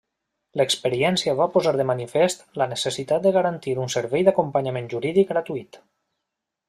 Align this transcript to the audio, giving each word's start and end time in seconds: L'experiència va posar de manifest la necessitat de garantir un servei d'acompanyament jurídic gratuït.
L'experiència 0.59 1.35
va 1.41 1.47
posar 1.57 1.73
de 1.81 1.85
manifest 1.89 2.41
la 2.61 2.67
necessitat 2.71 3.27
de 3.27 3.35
garantir 3.37 3.75
un 3.85 3.93
servei 3.97 4.27
d'acompanyament 4.31 4.89
jurídic 4.95 5.35
gratuït. 5.35 5.83